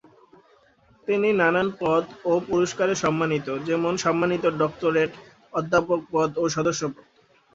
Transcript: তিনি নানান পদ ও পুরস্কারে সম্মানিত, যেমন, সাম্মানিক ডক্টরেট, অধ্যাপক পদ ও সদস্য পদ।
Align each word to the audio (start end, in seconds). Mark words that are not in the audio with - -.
তিনি 1.07 1.29
নানান 1.33 1.67
পদ 1.81 2.03
ও 2.25 2.33
পুরস্কারে 2.49 2.93
সম্মানিত, 2.95 3.47
যেমন, 3.67 3.93
সাম্মানিক 3.97 4.41
ডক্টরেট, 4.61 5.11
অধ্যাপক 5.53 5.99
পদ 6.13 6.29
ও 6.37 6.53
সদস্য 6.55 6.81
পদ। 6.87 7.05